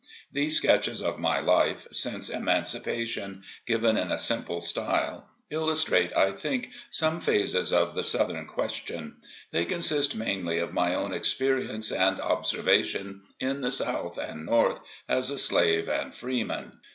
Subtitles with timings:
[0.31, 6.71] These sketches of my life, since Emancipation, given in a simple style, illustrate, I think,
[6.89, 9.17] some phases of the "Southern Question"
[9.51, 15.29] They consist mainly of my own experience and observation in the South and North, as
[15.29, 16.79] a slave and freeman.